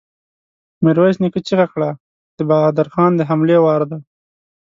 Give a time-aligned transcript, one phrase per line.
[0.83, 1.89] ميرويس نيکه چيغه کړه!
[2.37, 3.99] د بهادر خان د حملې وار دی!